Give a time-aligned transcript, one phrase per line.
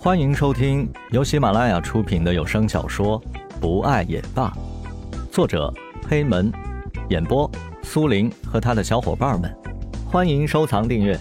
[0.00, 3.20] 欢迎收听由喜马拉雅出品的有声小说
[3.60, 4.48] 《不爱也罢》，
[5.32, 5.74] 作者
[6.08, 6.52] 黑门，
[7.10, 7.50] 演播
[7.82, 9.52] 苏林和他的小伙伴们。
[10.08, 11.18] 欢迎收藏订阅。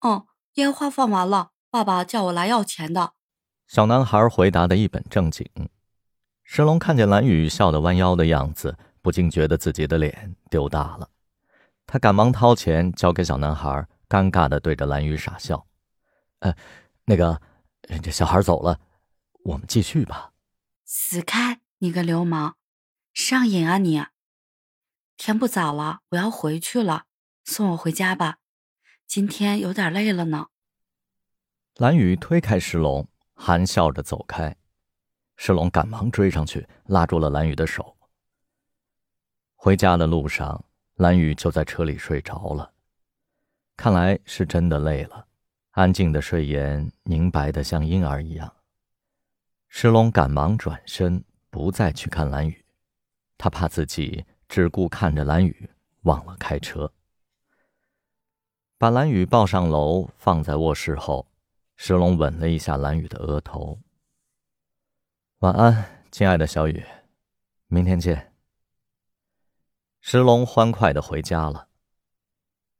[0.00, 3.12] 嗯，烟花放完了，爸爸叫我来要钱的。
[3.68, 5.48] 小男孩回答的一本正经。
[6.42, 11.08] 石龙看见蓝雨笑得弯腰的样子，不禁觉得自己的脸丢大了。
[11.92, 15.66] 他赶忙掏钱交给小男孩，尴尬的对着蓝雨傻笑。
[16.38, 16.56] 呃，
[17.04, 17.38] 那个，
[18.02, 18.80] 这小孩走了，
[19.44, 20.32] 我们继续吧。
[20.86, 22.54] 死开，你个流氓，
[23.12, 24.02] 上瘾啊你！
[25.18, 27.04] 天不早了，我要回去了，
[27.44, 28.38] 送我回家吧，
[29.06, 30.46] 今天有点累了呢。
[31.74, 34.56] 蓝雨推开石龙，含笑着走开。
[35.36, 37.98] 石龙赶忙追上去，拉住了蓝雨的手。
[39.56, 40.64] 回家的路上。
[40.96, 42.72] 蓝雨就在车里睡着了，
[43.76, 45.26] 看来是真的累了。
[45.70, 48.54] 安静的睡颜，凝白的像婴儿一样。
[49.68, 52.64] 石龙赶忙转身，不再去看蓝雨，
[53.38, 55.70] 他怕自己只顾看着蓝雨，
[56.02, 56.92] 忘了开车。
[58.76, 61.26] 把蓝雨抱上楼，放在卧室后，
[61.76, 63.78] 石龙吻了一下蓝雨的额头。
[65.38, 66.84] 晚安，亲爱的小雨，
[67.68, 68.31] 明天见。
[70.04, 71.68] 石龙欢快的回家了。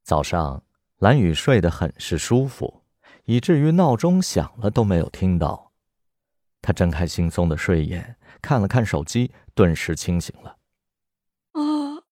[0.03, 0.65] 早上，
[0.99, 2.83] 蓝雨睡得很是舒服，
[3.27, 5.73] 以至于闹钟响了都没有听到。
[6.61, 10.59] 他睁开惺忪的睡眼，看了看手机，顿时清醒了。
[11.53, 11.63] 啊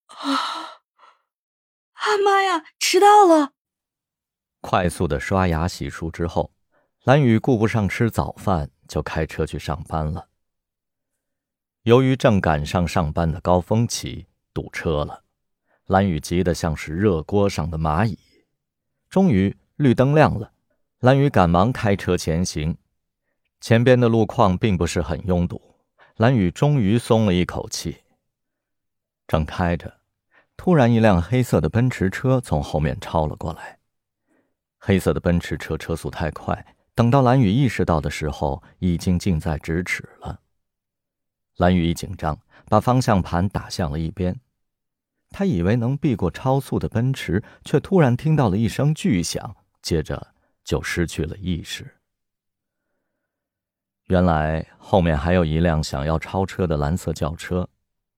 [0.06, 0.30] 啊！
[1.94, 3.54] 啊妈呀，迟到了！
[4.60, 6.52] 快速的刷牙洗漱之后，
[7.02, 10.28] 蓝雨顾不上吃早饭，就开车去上班了。
[11.82, 14.28] 由于正赶上上班的高峰期。
[14.52, 15.22] 堵车了，
[15.86, 18.18] 蓝雨急得像是热锅上的蚂蚁。
[19.08, 20.52] 终于绿灯亮了，
[21.00, 22.76] 蓝雨赶忙开车前行。
[23.60, 25.60] 前边的路况并不是很拥堵，
[26.16, 27.98] 蓝雨终于松了一口气。
[29.26, 30.00] 正开着，
[30.56, 33.78] 突然一辆黑色的奔驰车从后面超了过来。
[34.78, 40.40] 黑色的奔驰车车速太快，等到蓝雨意识到的时候，已经近在咫尺了。
[41.56, 42.38] 蓝雨一紧张。
[42.66, 44.40] 把方向盘打向了一边，
[45.30, 51.96] 他以为能避过超速的奔驰，却突然听到了一声巨响，接着就失去了意识。
[54.06, 57.68] 原来后面还有一辆想要超车的蓝色轿车，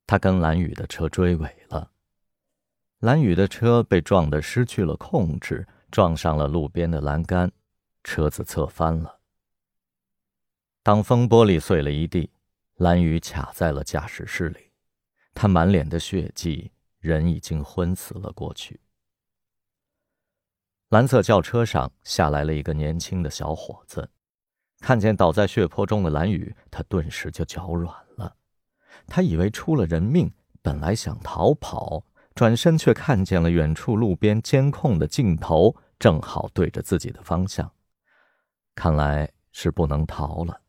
[0.07, 1.93] 他跟蓝雨的车追尾了。
[2.99, 7.51] 蓝雨的车被撞得失去了控制，撞上了路边的栏杆，
[8.05, 9.21] 车子侧翻了，
[10.83, 12.29] 挡风玻璃碎了一地。
[12.83, 14.73] 蓝雨卡在了驾驶室里，
[15.35, 18.81] 他满脸的血迹，人已经昏死了过去。
[20.89, 24.11] 蓝色轿车上下来了一个年轻的小伙子，
[24.81, 28.37] 看见倒在血泊中的蓝雨，他顿时就脚软了。
[29.07, 32.05] 他以为出了人命，本来想逃跑，
[32.35, 37.73] 转身却看见了远处路边监控的镜头，正好对着自己的方向，
[38.75, 40.63] 看来是不能逃了。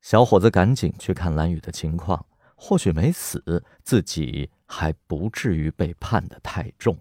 [0.00, 2.24] 小伙子赶紧去看蓝雨的情况，
[2.56, 6.98] 或许没死，自己还不至于被判的太重。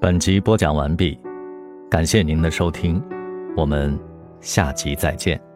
[0.00, 1.20] 本集播讲完毕，
[1.90, 3.00] 感谢您的收听，
[3.54, 3.96] 我们
[4.40, 5.49] 下集再见。